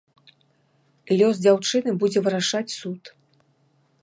[1.19, 3.01] Лёс дзяўчыны будзе вырашаць суд.